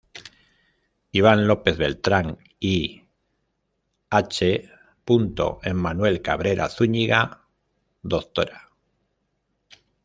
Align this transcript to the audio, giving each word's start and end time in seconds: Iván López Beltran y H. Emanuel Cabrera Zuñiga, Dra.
Iván 1.11 1.45
López 1.45 1.77
Beltran 1.77 2.39
y 2.59 3.03
H. 4.09 4.67
Emanuel 5.61 6.23
Cabrera 6.23 6.69
Zuñiga, 6.69 7.43
Dra. 8.01 8.69